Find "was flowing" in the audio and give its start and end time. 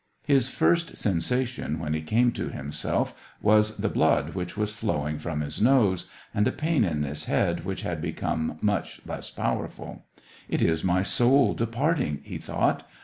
4.57-5.19